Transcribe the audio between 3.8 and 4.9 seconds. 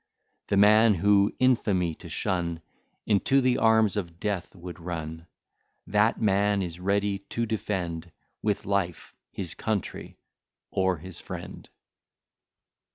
of death would